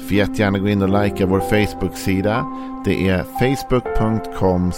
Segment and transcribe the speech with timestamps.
[0.00, 2.46] Får jättegärna gå in och likea vår Facebook-sida.
[2.84, 4.72] Det är facebook.com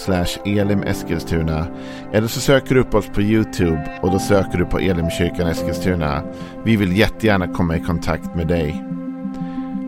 [0.44, 1.66] elimeskilstuna.
[2.12, 6.22] Eller så söker du upp oss på YouTube och då söker du på Elimkyrkan Eskilstuna.
[6.64, 8.84] Vi vill jättegärna komma i kontakt med dig.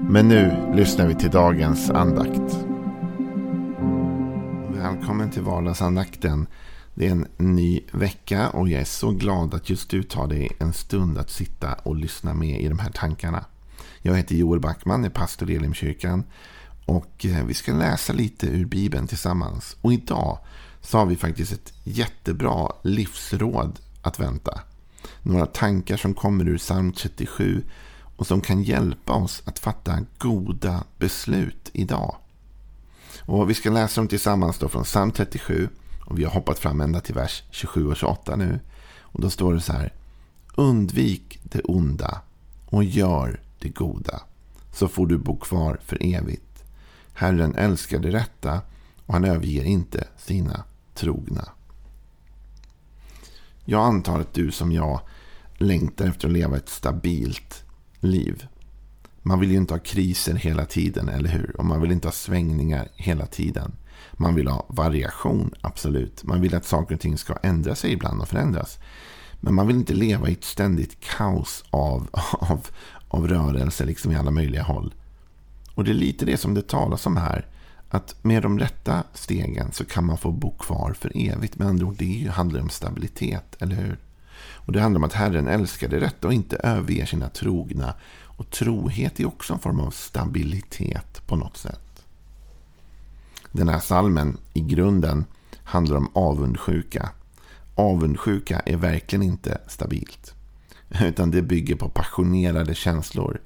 [0.08, 2.58] Men nu lyssnar vi till dagens andakt.
[4.70, 6.46] Välkommen till vardagsandakten.
[6.94, 10.50] Det är en ny vecka och jag är så glad att just du tar dig
[10.58, 13.44] en stund att sitta och lyssna med i de här tankarna.
[14.06, 16.24] Jag heter Joel Backman, är pastor i Elimkyrkan.
[16.86, 19.76] Och eh, vi ska läsa lite ur Bibeln tillsammans.
[19.80, 20.38] Och idag
[20.80, 24.60] så har vi faktiskt ett jättebra livsråd att vänta.
[25.22, 27.62] Några tankar som kommer ur psalm 37
[28.16, 32.16] och som kan hjälpa oss att fatta goda beslut idag.
[33.20, 35.68] Och Vi ska läsa dem tillsammans då från psalm 37
[36.06, 38.60] och vi har hoppat fram ända till vers 27 och 28 nu.
[39.00, 39.92] Och då står det så här.
[40.54, 42.20] Undvik det onda
[42.66, 44.22] och gör det goda,
[44.72, 46.64] så får du bo kvar för evigt.
[47.14, 48.60] Herren älskar det rätta
[49.06, 51.48] och han överger inte sina trogna.
[53.64, 55.00] Jag antar att du som jag
[55.56, 57.64] längtar efter att leva ett stabilt
[58.00, 58.46] liv.
[59.22, 61.56] Man vill ju inte ha kriser hela tiden, eller hur?
[61.58, 63.72] Och man vill inte ha svängningar hela tiden.
[64.12, 66.24] Man vill ha variation, absolut.
[66.24, 68.78] Man vill att saker och ting ska ändra sig ibland och förändras.
[69.44, 72.66] Men man vill inte leva i ett ständigt kaos av, av,
[73.14, 74.94] av rörelse liksom i alla möjliga håll.
[75.74, 77.46] Och det är lite det som det talas om här.
[77.88, 81.58] Att med de rätta stegen så kan man få bo kvar för evigt.
[81.58, 83.98] Med andra ord, det handlar om stabilitet, eller hur?
[84.38, 87.94] Och det handlar om att Herren älskar det rätta och inte överger sina trogna.
[88.36, 92.04] Och trohet är också en form av stabilitet på något sätt.
[93.52, 95.24] Den här salmen i grunden
[95.62, 97.10] handlar om avundsjuka.
[97.74, 100.34] Avundsjuka är verkligen inte stabilt.
[101.00, 103.40] Utan det bygger på passionerade känslor.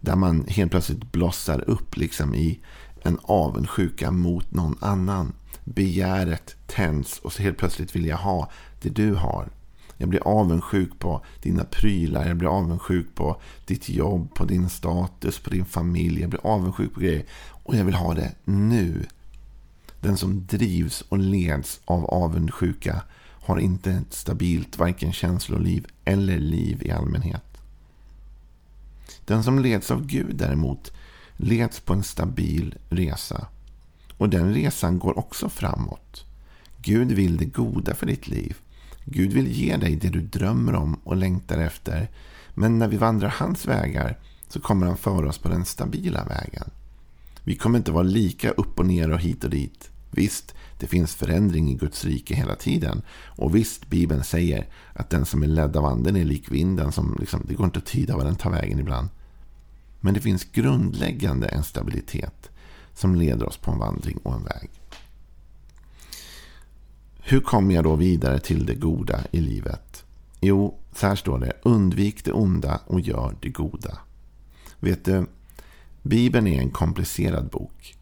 [0.00, 2.60] Där man helt plötsligt blossar upp liksom i
[3.02, 5.32] en avundsjuka mot någon annan.
[5.64, 8.50] Begäret tänds och så helt plötsligt vill jag ha
[8.82, 9.48] det du har.
[9.96, 12.28] Jag blir avundsjuk på dina prylar.
[12.28, 16.20] Jag blir avundsjuk på ditt jobb, på din status, på din familj.
[16.20, 17.24] Jag blir avundsjuk på grejer.
[17.48, 19.06] Och jag vill ha det nu.
[20.00, 23.02] Den som drivs och leds av avundsjuka
[23.42, 27.44] har inte ett stabilt varken känsloliv eller liv i allmänhet.
[29.24, 30.92] Den som leds av Gud däremot
[31.36, 33.46] leds på en stabil resa.
[34.16, 36.24] Och den resan går också framåt.
[36.82, 38.56] Gud vill det goda för ditt liv.
[39.04, 42.10] Gud vill ge dig det du drömmer om och längtar efter.
[42.54, 46.70] Men när vi vandrar hans vägar så kommer han föra oss på den stabila vägen.
[47.44, 49.91] Vi kommer inte vara lika upp och ner och hit och dit.
[50.14, 53.02] Visst, det finns förändring i Guds rike hela tiden.
[53.26, 56.92] Och visst, Bibeln säger att den som är ledd av anden är lik vinden.
[56.92, 59.08] Som liksom, det går inte att tyda var den tar vägen ibland.
[60.00, 62.50] Men det finns grundläggande en stabilitet
[62.94, 64.70] som leder oss på en vandring och en väg.
[67.24, 70.04] Hur kommer jag då vidare till det goda i livet?
[70.40, 71.52] Jo, så här står det.
[71.62, 73.98] Undvik det onda och gör det goda.
[74.80, 75.26] Vet du,
[76.02, 77.96] Bibeln är en komplicerad bok.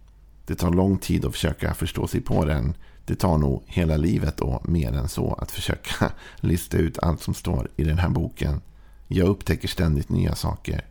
[0.51, 2.75] Det tar lång tid att försöka förstå sig på den.
[3.05, 7.35] Det tar nog hela livet och mer än så att försöka lista ut allt som
[7.35, 8.61] står i den här boken.
[9.09, 10.87] Jag upptäcker ständigt nya saker.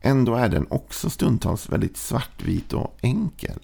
[0.00, 3.58] Ändå är den också stundtals väldigt svartvit och enkel.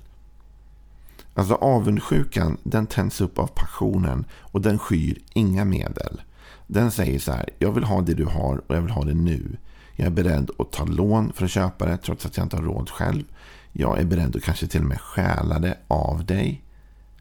[1.34, 6.22] Alltså avundsjukan den tänds upp av passionen och den skyr inga medel.
[6.66, 9.14] Den säger så här, jag vill ha det du har och jag vill ha det
[9.14, 9.56] nu.
[9.96, 12.62] Jag är beredd att ta lån för att köpa det trots att jag inte har
[12.62, 13.24] råd själv.
[13.72, 16.62] Jag är beredd att kanske till och med stjäla det av dig.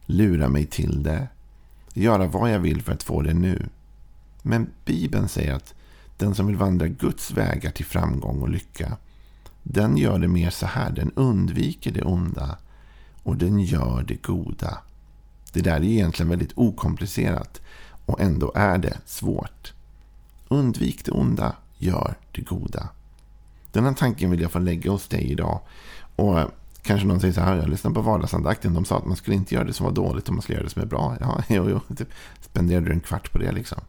[0.06, 1.28] Lura mig till det.
[1.94, 3.70] Göra vad jag vill för att få det nu.
[4.42, 5.74] Men Bibeln säger att
[6.18, 8.98] den som vill vandra Guds vägar till framgång och lycka.
[9.64, 10.92] Den gör det mer så här.
[10.92, 12.58] Den undviker det onda.
[13.24, 14.78] Och den gör det goda.
[15.54, 17.62] Det där är egentligen väldigt okomplicerat.
[18.06, 19.74] Och ändå är det svårt.
[20.48, 21.56] Undvik det onda.
[21.78, 22.90] Gör det goda.
[23.72, 25.60] Den här tanken vill jag få lägga hos dig idag.
[26.16, 26.48] Och eh,
[26.82, 28.74] kanske någon säger så här, jag lyssnade på vardagsandakten.
[28.74, 30.66] De sa att man skulle inte göra det som var dåligt och man skulle göra
[30.66, 31.18] det som är bra.
[31.20, 31.96] Ja, jo, jo.
[31.96, 32.10] Typ,
[32.42, 33.82] spenderade du en kvart på det liksom.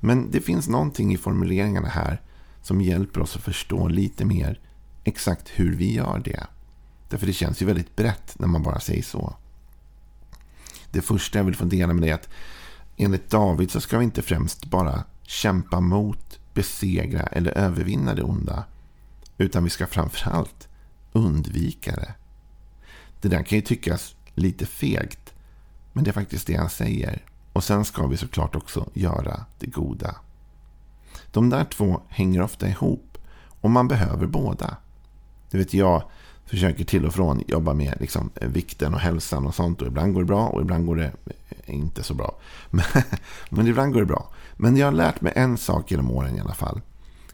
[0.00, 2.20] Men det finns någonting i formuleringarna här
[2.62, 4.60] som hjälper oss att förstå lite mer
[5.04, 6.46] exakt hur vi gör det.
[7.08, 9.36] Därför det känns ju väldigt brett när man bara säger så.
[10.90, 12.28] Det första jag vill få dela med dig är att
[12.96, 18.64] enligt David så ska vi inte främst bara kämpa mot, besegra eller övervinna det onda.
[19.38, 20.68] Utan vi ska framförallt
[21.12, 22.14] undvika det.
[23.20, 25.34] Det där kan ju tyckas lite fegt.
[25.92, 27.22] Men det är faktiskt det han säger.
[27.52, 30.16] Och sen ska vi såklart också göra det goda.
[31.30, 33.18] De där två hänger ofta ihop.
[33.60, 34.76] Och man behöver båda.
[35.50, 36.02] Du vet, jag
[36.44, 39.80] försöker till och från jobba med liksom, vikten och hälsan och sånt.
[39.80, 42.38] Och ibland går det bra och ibland går det eh, inte så bra.
[42.70, 42.84] Men,
[43.48, 44.30] men ibland går det bra.
[44.56, 46.80] Men jag har lärt mig en sak genom åren i alla fall.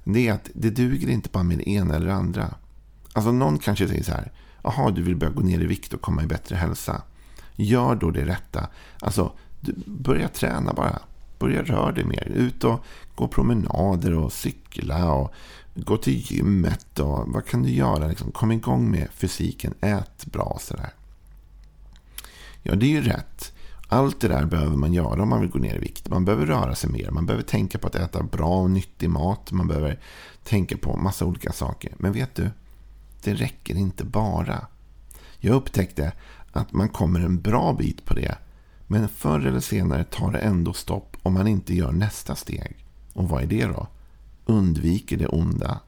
[0.04, 2.54] Det är att det duger inte bara med det ena eller det andra.
[3.12, 4.32] Alltså någon kanske säger så här.
[4.62, 7.02] Jaha, du vill börja gå ner i vikt och komma i bättre hälsa.
[7.56, 8.68] Gör då det rätta.
[9.00, 9.32] Alltså,
[9.86, 10.98] börja träna bara.
[11.38, 12.28] Börja röra dig mer.
[12.34, 12.84] Ut och
[13.14, 15.32] gå promenader och cykla och
[15.74, 16.98] gå till gymmet.
[16.98, 18.06] Och vad kan du göra?
[18.06, 19.74] Liksom, kom igång med fysiken.
[19.80, 20.90] Ät bra sådär.
[22.62, 23.52] Ja, det är ju rätt.
[23.88, 26.08] Allt det där behöver man göra om man vill gå ner i vikt.
[26.08, 27.10] Man behöver röra sig mer.
[27.10, 29.52] Man behöver tänka på att äta bra och nyttig mat.
[29.52, 30.00] Man behöver
[30.44, 31.92] tänka på massa olika saker.
[31.98, 32.50] Men vet du?
[33.22, 34.66] Det räcker inte bara.
[35.38, 36.12] Jag upptäckte
[36.52, 38.38] att man kommer en bra bit på det.
[38.86, 42.84] Men förr eller senare tar det ändå stopp om man inte gör nästa steg.
[43.12, 43.86] Och vad är det då?
[44.46, 45.80] Undviker det onda.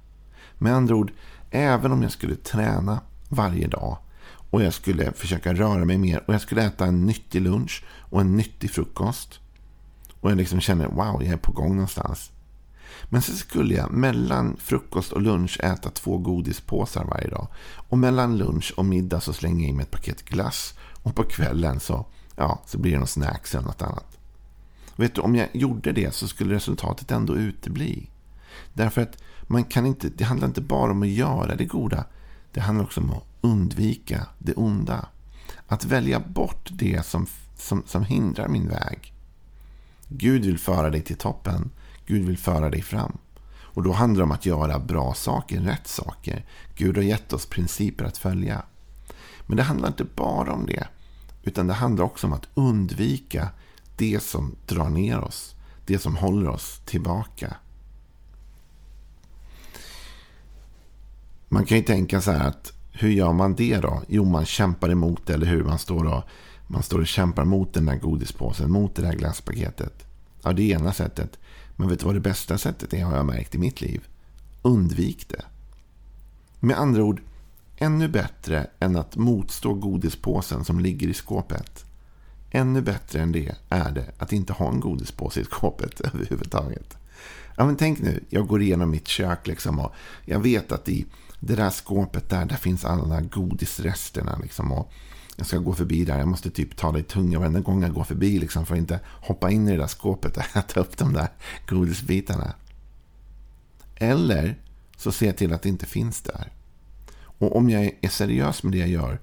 [0.59, 1.13] Med andra ord,
[1.51, 3.99] även om jag skulle träna varje dag
[4.51, 8.21] och jag skulle försöka röra mig mer och jag skulle äta en nyttig lunch och
[8.21, 9.41] en nyttig frukost.
[10.21, 12.31] Och jag liksom känner, wow, jag är på gång någonstans.
[13.05, 17.49] Men sen skulle jag mellan frukost och lunch äta två godispåsar varje dag.
[17.75, 20.75] Och mellan lunch och middag så slänger jag in mig ett paket glass.
[21.03, 22.07] Och på kvällen så,
[22.37, 24.19] ja, så blir det någon snacks eller något annat.
[24.97, 28.11] Vet du, om jag gjorde det så skulle resultatet ändå utebli.
[28.73, 32.05] Därför att man kan inte, det handlar inte bara om att göra det goda.
[32.53, 35.09] Det handlar också om att undvika det onda.
[35.67, 37.27] Att välja bort det som,
[37.57, 39.13] som, som hindrar min väg.
[40.09, 41.71] Gud vill föra dig till toppen.
[42.11, 43.19] Gud vill föra dig fram.
[43.53, 46.45] Och då handlar det om att göra bra saker, rätt saker.
[46.77, 48.63] Gud har gett oss principer att följa.
[49.47, 50.89] Men det handlar inte bara om det.
[51.43, 53.49] Utan det handlar också om att undvika
[53.97, 55.55] det som drar ner oss.
[55.87, 57.57] Det som håller oss tillbaka.
[61.49, 64.03] Man kan ju tänka så här att hur gör man det då?
[64.09, 65.65] Jo, man kämpar emot eller hur?
[65.65, 66.23] Man står och,
[66.67, 70.07] man står och kämpar mot den där godispåsen, mot det där glasspaketet.
[70.43, 71.39] Ja, det är ena sättet.
[71.81, 74.09] Men vet du vad det bästa sättet är har jag märkt i mitt liv?
[74.63, 75.45] Undvik det.
[76.61, 77.23] Med andra ord,
[77.77, 81.85] ännu bättre än att motstå godispåsen som ligger i skåpet.
[82.51, 86.97] Ännu bättre än det är det att inte ha en godispåse i skåpet överhuvudtaget.
[87.57, 89.93] Ja, men tänk nu, jag går igenom mitt kök liksom och
[90.25, 91.07] jag vet att i
[91.39, 94.39] det där skåpet där, där finns alla godisresterna.
[94.43, 94.93] Liksom, och
[95.41, 96.19] jag ska gå förbi där.
[96.19, 98.39] Jag måste typ ta det i tunga varenda gång jag går förbi.
[98.39, 101.29] Liksom, för att inte hoppa in i det där skåpet och äta upp de där
[101.69, 102.55] godisbitarna.
[103.97, 104.59] Eller
[104.97, 106.53] så ser jag till att det inte finns där.
[107.17, 109.21] Och om jag är seriös med det jag gör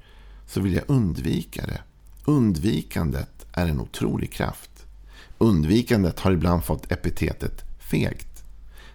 [0.47, 1.81] så vill jag undvika det.
[2.25, 4.85] Undvikandet är en otrolig kraft.
[5.37, 8.36] Undvikandet har ibland fått epitetet fegt.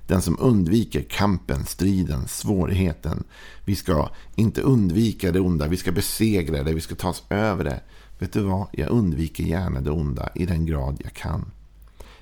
[0.06, 3.24] Den som undviker kampen, striden, svårigheten.
[3.64, 7.64] Vi ska inte undvika det onda, vi ska besegra det, vi ska ta oss över
[7.64, 7.80] det.
[8.18, 8.66] Vet du vad?
[8.72, 11.50] Jag undviker gärna det onda i den grad jag kan.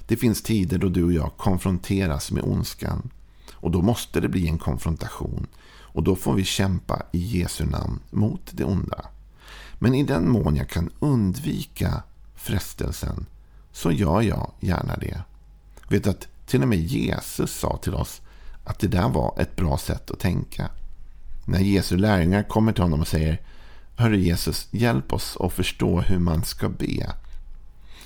[0.06, 3.10] Det finns tider då du och jag konfronteras med ondskan.
[3.52, 5.46] Och då måste det bli en konfrontation.
[5.92, 9.04] Och då får vi kämpa i Jesu namn mot det onda.
[9.78, 12.02] Men i den mån jag kan undvika
[12.34, 13.26] frestelsen
[13.72, 15.22] så gör jag gärna det.
[15.88, 18.20] Vet att till och med Jesus sa till oss
[18.64, 20.70] att det där var ett bra sätt att tänka.
[21.44, 23.40] När Jesu lärjungar kommer till honom och säger
[23.96, 27.12] Hörru Jesus, hjälp oss att förstå hur man ska be.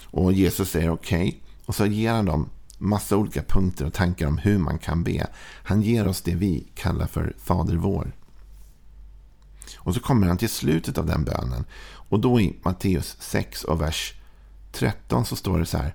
[0.05, 1.29] Och Jesus säger okej.
[1.29, 1.41] Okay.
[1.67, 5.27] Och så ger han dem massa olika punkter och tankar om hur man kan be.
[5.65, 8.13] Han ger oss det vi kallar för Fader vår.
[9.79, 11.65] Och så kommer han till slutet av den bönen.
[11.85, 14.15] Och då i Matteus 6 och vers
[14.73, 15.95] 13 så står det så här.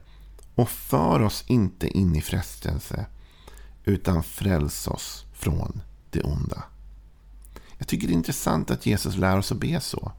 [0.60, 3.06] Och för oss inte in i frestelse,
[3.84, 6.64] utan fräls oss från det onda.
[7.78, 10.12] Jag tycker det är intressant att Jesus lär oss att be så.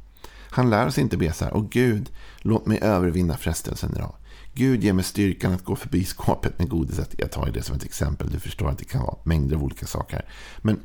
[0.51, 4.15] Han lär oss inte be så här, och Gud, låt mig övervinna frestelsen idag.
[4.55, 7.15] Gud ger mig styrkan att gå förbi skåpet med godiset.
[7.19, 9.87] Jag tar det som ett exempel, du förstår att det kan vara mängder av olika
[9.87, 10.25] saker.
[10.59, 10.81] Men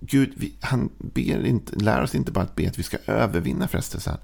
[0.00, 4.18] Gud, han ber inte, lär oss inte bara att be att vi ska övervinna frestelsen.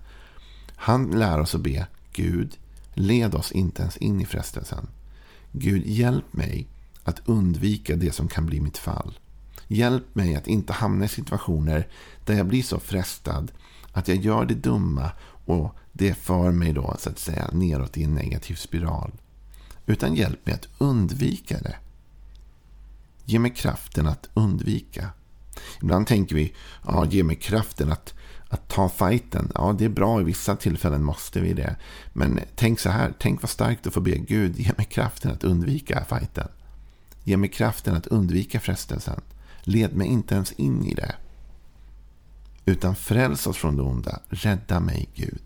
[0.77, 2.57] Han lär oss att be, Gud,
[3.01, 4.89] Led oss inte ens in i frestelsen.
[5.53, 6.69] Gud, hjälp mig
[7.05, 9.19] att undvika det som kan bli mitt fall.
[9.69, 11.89] Hjälp mig att inte hamna i situationer
[12.25, 13.53] där jag blir så frestad
[13.93, 15.13] att jag gör det dumma
[15.47, 19.13] och det för mig då så att säga neråt i en negativ spiral.
[19.87, 21.77] Utan hjälp mig att undvika det.
[23.25, 25.11] Ge mig kraften att undvika.
[25.83, 26.55] Ibland tänker vi,
[26.85, 28.15] ja, ge mig kraften att,
[28.51, 29.53] att ta fighten.
[29.55, 31.77] Ja, det är bra, i vissa tillfällen måste vi det.
[32.13, 35.45] Men tänk så här, tänk vad starkt att få be Gud, ge mig kraften att
[35.45, 36.49] undvika fighten.
[37.25, 39.21] Ge mig kraften att undvika frestelsen.
[39.63, 41.15] Led mig inte ens in i det.
[42.65, 44.21] Utan fräls oss från det onda.
[44.29, 45.43] Rädda mig Gud.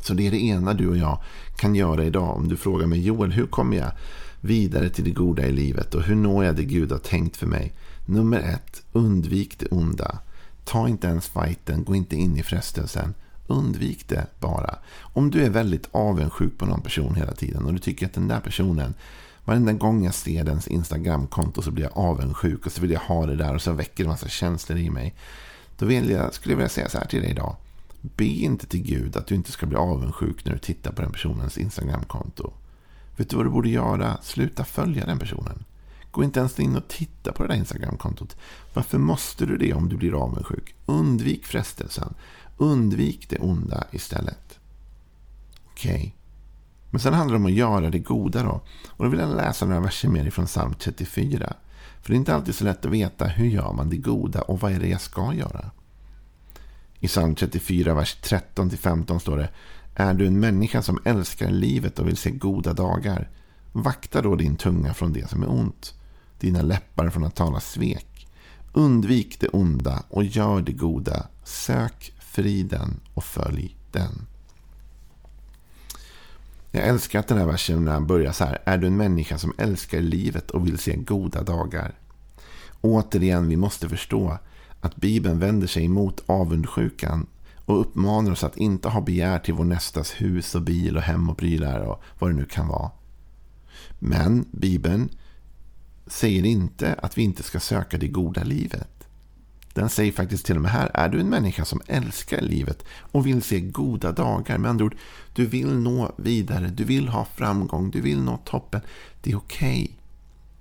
[0.00, 1.22] Så det är det ena du och jag
[1.56, 2.36] kan göra idag.
[2.36, 3.92] Om du frågar mig Joel, hur kommer jag
[4.40, 7.46] vidare till det goda i livet och hur når jag det Gud har tänkt för
[7.46, 7.72] mig?
[8.06, 10.18] Nummer ett, undvik det onda.
[10.64, 13.14] Ta inte ens fighten, gå inte in i frestelsen.
[13.46, 14.78] Undvik det bara.
[15.00, 18.28] Om du är väldigt avundsjuk på någon person hela tiden och du tycker att den
[18.28, 18.94] där personen
[19.44, 23.26] Varenda gång jag ser dens Instagramkonto så blir jag avundsjuk och så vill jag ha
[23.26, 25.14] det där och så väcker det en massa känslor i mig.
[25.78, 27.56] Då vill jag, skulle jag vilja säga så här till dig idag.
[28.00, 31.12] Be inte till Gud att du inte ska bli avundsjuk när du tittar på den
[31.12, 32.52] personens Instagramkonto.
[33.16, 34.18] Vet du vad du borde göra?
[34.22, 35.64] Sluta följa den personen.
[36.12, 38.36] Gå inte ens in och titta på det där Instagramkontot.
[38.74, 40.74] Varför måste du det om du blir avundsjuk?
[40.86, 42.14] Undvik frestelsen.
[42.56, 44.58] Undvik det onda istället.
[45.66, 45.94] Okej.
[45.94, 46.12] Okay.
[46.90, 48.60] Men sen handlar det om att göra det goda då.
[48.88, 51.54] Och då vill jag läsa några verser mer ifrån psalm 34.
[52.02, 54.60] För det är inte alltid så lätt att veta hur gör man det goda och
[54.60, 55.70] vad är det jag ska göra.
[57.00, 59.48] I psalm 34, vers 13-15 står det
[59.94, 63.30] Är du en människa som älskar livet och vill se goda dagar?
[63.72, 65.94] Vakta då din tunga från det som är ont,
[66.42, 68.28] dina läppar från att tala svek.
[68.72, 71.26] Undvik det onda och gör det goda.
[71.44, 74.26] Sök friden och följ den.
[76.70, 78.58] Jag älskar att den här versen när han börjar så här.
[78.64, 81.94] Är du en människa som älskar livet och vill se goda dagar?
[82.80, 84.38] Återigen, vi måste förstå
[84.80, 87.26] att Bibeln vänder sig emot avundsjukan
[87.64, 91.30] och uppmanar oss att inte ha begär till vår nästas hus och bil och hem
[91.30, 92.90] och prylar och vad det nu kan vara.
[93.98, 95.08] Men Bibeln
[96.12, 99.08] säger inte att vi inte ska söka det goda livet.
[99.74, 103.26] Den säger faktiskt till och med här, är du en människa som älskar livet och
[103.26, 104.96] vill se goda dagar, med andra ord,
[105.34, 108.80] du vill nå vidare, du vill ha framgång, du vill nå toppen,
[109.22, 109.82] det är okej.
[109.82, 109.96] Okay.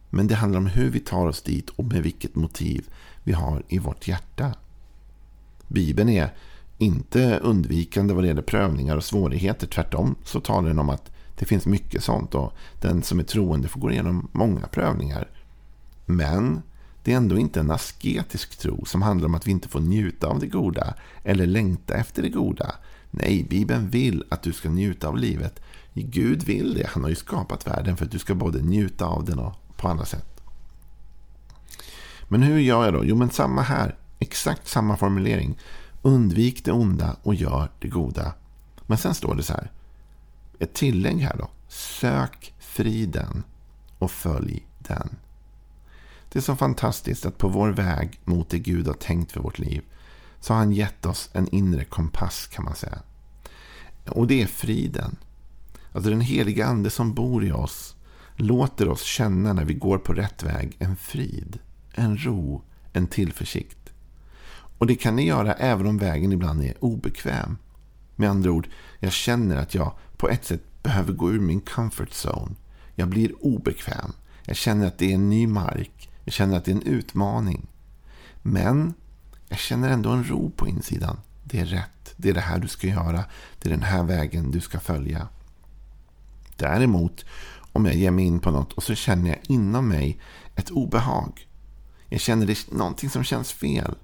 [0.10, 2.90] Men det handlar om hur vi tar oss dit och med vilket motiv
[3.24, 4.54] vi har i vårt hjärta.
[5.68, 6.34] Bibeln är
[6.78, 9.68] inte undvikande vad det gäller prövningar och svårigheter.
[9.68, 13.68] Tvärtom så talar den om att det finns mycket sånt och den som är troende
[13.68, 15.28] får gå igenom många prövningar.
[16.06, 16.62] Men
[17.04, 20.28] det är ändå inte en asketisk tro som handlar om att vi inte får njuta
[20.28, 20.94] av det goda
[21.24, 22.76] eller längta efter det goda.
[23.12, 25.60] Nej, Bibeln vill att du ska njuta av livet.
[25.94, 26.88] Gud vill det.
[26.88, 29.88] Han har ju skapat världen för att du ska både njuta av den och på
[29.88, 30.42] andra sätt.
[32.28, 33.06] Men hur gör jag då?
[33.06, 33.96] Jo, men samma här.
[34.20, 35.58] Exakt samma formulering.
[36.02, 38.34] Undvik det onda och gör det goda.
[38.88, 39.72] Men sen står det så här.
[40.60, 41.50] Ett tillägg här då.
[41.68, 43.44] Sök friden
[43.98, 45.10] och följ den.
[46.32, 49.60] Det är så fantastiskt att på vår väg mot det Gud har tänkt för vårt
[49.60, 49.82] liv
[50.40, 53.00] så har han gett oss en inre kompass kan man säga.
[54.08, 55.16] Och det är friden.
[55.92, 57.96] Alltså den heliga ande som bor i oss
[58.36, 61.60] låter oss känna när vi går på rätt väg en frid,
[61.92, 62.62] en ro,
[62.94, 63.90] en tillförsikt.
[64.78, 67.58] Och det kan ni göra även om vägen ibland är obekväm.
[68.16, 68.68] Med andra ord,
[69.00, 72.56] jag känner att jag på ett sätt behöver gå ur min comfort zone.
[72.96, 74.14] Jag blir obekväm.
[74.46, 76.11] Jag känner att det är en ny mark.
[76.24, 77.68] Jag känner att det är en utmaning.
[78.42, 78.94] Men
[79.50, 81.18] jag känner ändå en ro på insidan.
[81.44, 82.14] Det är rätt.
[82.18, 83.24] Det är det här du ska göra.
[83.60, 85.28] Det är den här vägen du ska följa.
[86.56, 87.26] Däremot,
[87.72, 90.20] om jag ger mig in på något och så känner jag inom mig
[90.56, 91.48] ett obehag.
[92.10, 93.96] Jag känner det är någonting som känns fel.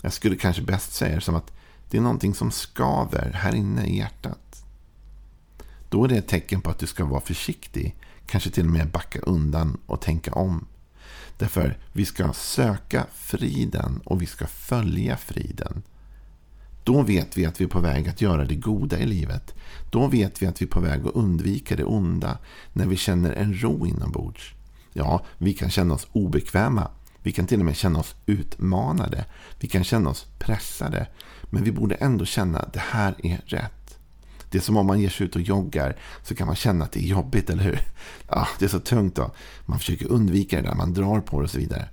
[0.00, 1.52] Jag skulle kanske bäst säga det som att
[1.90, 4.64] det är någonting som skaver här inne i hjärtat.
[5.88, 7.96] Då är det ett tecken på att du ska vara försiktig.
[8.26, 10.66] Kanske till och med backa undan och tänka om.
[11.40, 15.82] Därför vi ska söka friden och vi ska följa friden.
[16.84, 19.54] Då vet vi att vi är på väg att göra det goda i livet.
[19.90, 22.38] Då vet vi att vi är på väg att undvika det onda
[22.72, 24.54] när vi känner en ro inombords.
[24.92, 26.90] Ja, vi kan känna oss obekväma.
[27.22, 29.24] Vi kan till och med känna oss utmanade.
[29.60, 31.06] Vi kan känna oss pressade.
[31.42, 33.79] Men vi borde ändå känna att det här är rätt.
[34.50, 36.92] Det är som om man ger sig ut och joggar så kan man känna att
[36.92, 37.80] det är jobbigt, eller hur?
[38.26, 39.30] Ah, det är så tungt då.
[39.66, 41.88] Man försöker undvika det där, man drar på det och så vidare.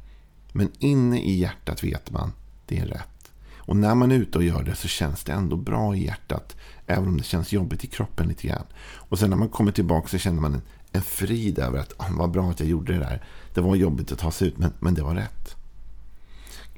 [0.52, 2.32] Men inne i hjärtat vet man,
[2.66, 3.32] det är rätt.
[3.68, 6.56] Och när man är ute och gör det så känns det ändå bra i hjärtat.
[6.88, 8.66] Även om det känns jobbigt i kroppen lite grann.
[8.84, 10.62] Och sen när man kommer tillbaka så känner man en,
[10.92, 13.24] en frid över att ah, vad bra att jag gjorde det där.
[13.54, 15.56] Det var jobbigt att ta sig ut men, men det var rätt.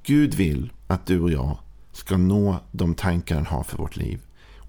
[0.03, 1.57] Gud vill att du och jag
[1.91, 4.19] ska nå de tankar han har för vårt liv.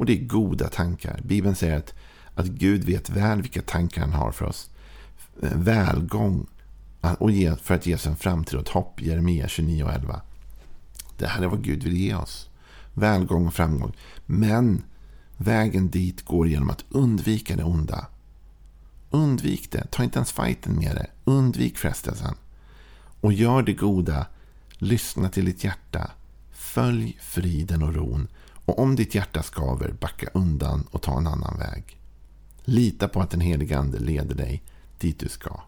[0.01, 1.21] Och det är goda tankar.
[1.25, 1.95] Bibeln säger att
[2.35, 4.71] att Gud vet väl vilka tankar han har för oss.
[5.41, 6.47] Välgång
[7.01, 9.03] och ge, för att ge oss en framtid och ett hopp.
[9.03, 10.21] Jeremia 29 och 11.
[11.19, 12.49] Det här är vad Gud vill ge oss.
[12.95, 13.93] Välgång och framgång.
[14.27, 14.83] Men
[15.37, 18.07] vägen dit går genom att undvika det onda.
[19.11, 19.87] Undvik det.
[19.91, 21.07] Ta inte ens fighten med det.
[21.25, 22.35] Undvik frestelsen.
[23.21, 24.27] Och gör det goda.
[24.71, 26.11] Lyssna till ditt hjärta.
[26.53, 28.29] Följ friden och ron.
[28.65, 32.01] Och om ditt hjärta skaver, backa undan och ta en annan väg.
[32.65, 34.63] Lita på att den helige Ande leder dig
[34.99, 35.61] dit du ska.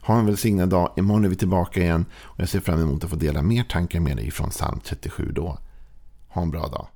[0.00, 0.92] Ha en välsignad dag.
[0.96, 2.04] Imorgon är vi tillbaka igen.
[2.14, 5.32] Och jag ser fram emot att få dela mer tankar med dig från psalm 37
[5.34, 5.58] då.
[6.28, 6.86] Ha en bra dag.